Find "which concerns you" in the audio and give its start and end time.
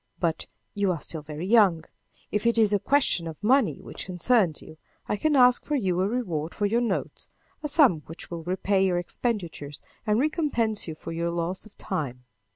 3.81-4.77